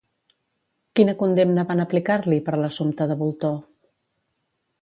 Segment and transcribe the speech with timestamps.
[0.99, 3.53] Quina condemna van aplicar-li per l'assumpte de Bultó?